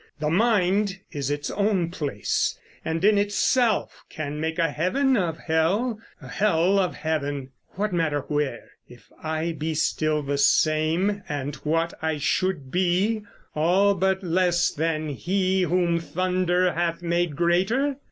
[0.19, 5.99] The mind is its own place, and in itself Can make a Heaven of Hell,
[6.19, 7.51] a Hell of Heaven.
[7.75, 13.21] What matter where, if I be still the same, And what I should be,
[13.53, 17.97] all but less than he Whom thunder hath made greater?